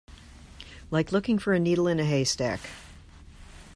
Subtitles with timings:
[0.89, 2.59] Like looking for a needle in a haystack.